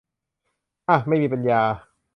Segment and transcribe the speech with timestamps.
[0.89, 1.61] อ่ะ ไม่มีปัญญา